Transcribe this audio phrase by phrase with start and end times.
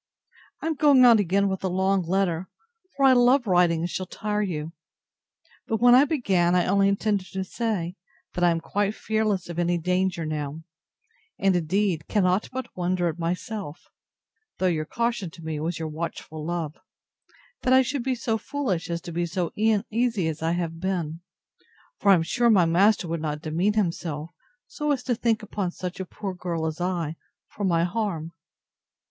[0.63, 2.49] I am going on again with a long letter;
[2.95, 4.73] for I love writing, and shall tire you.
[5.67, 7.97] But, when I began, I only intended to say,
[8.33, 10.63] that I am quite fearless of any danger now:
[11.37, 13.89] and, indeed, cannot but wonder at myself,
[14.57, 16.75] (though your caution to me was your watchful love,)
[17.61, 21.19] that I should be so foolish as to be so uneasy as I have been:
[21.99, 24.31] for I am sure my master would not demean himself,
[24.65, 27.17] so as to think upon such a poor girl as I,
[27.49, 28.31] for my harm.